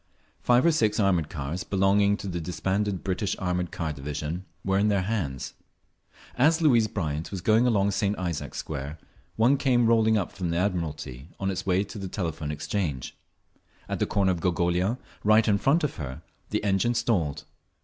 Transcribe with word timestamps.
_Five 0.43 0.65
or 0.65 0.71
six 0.71 0.99
armoured 0.99 1.29
cars, 1.29 1.63
belonging 1.63 2.17
to 2.17 2.27
the 2.27 2.41
disbanded 2.41 3.03
British 3.03 3.35
Armoured 3.37 3.71
Car 3.71 3.93
Division, 3.93 4.45
were 4.65 4.79
in 4.79 4.87
their 4.87 5.03
hands. 5.03 5.53
As 6.35 6.59
Louise 6.59 6.87
Bryant 6.87 7.29
was 7.29 7.39
going 7.41 7.67
along 7.67 7.91
St. 7.91 8.17
Isaac's 8.17 8.57
Square 8.57 8.97
one 9.35 9.57
came 9.57 9.85
rolling 9.85 10.17
up 10.17 10.31
from 10.31 10.49
the 10.49 10.57
Admiralty, 10.57 11.27
on 11.39 11.51
its 11.51 11.67
way 11.67 11.83
to 11.83 11.99
the 11.99 12.07
Telephone 12.07 12.49
Exchange. 12.49 13.15
At 13.87 13.99
the 13.99 14.07
corner 14.07 14.31
of 14.31 14.41
the 14.41 14.49
Gogolia, 14.51 14.97
right 15.23 15.47
in 15.47 15.59
front 15.59 15.83
of 15.83 15.97
her, 15.97 16.23
the 16.49 16.63
engine 16.63 16.95
stalled. 16.95 17.43